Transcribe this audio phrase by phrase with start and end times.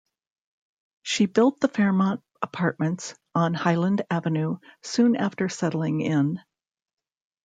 [1.03, 6.39] She built the Fairmont Apartments on Highland Avenue soon after settling in.